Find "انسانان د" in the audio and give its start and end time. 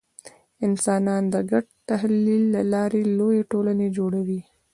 0.67-1.35